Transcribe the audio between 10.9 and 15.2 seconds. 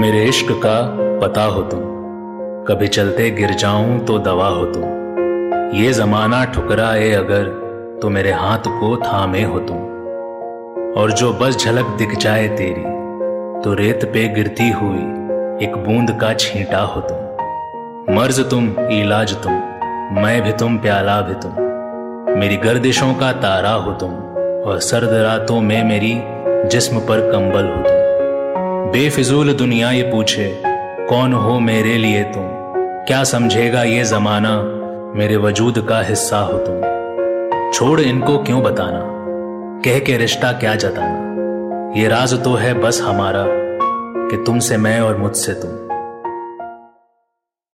और जो बस झलक दिख जाए तेरी तो रेत पे गिरती हुई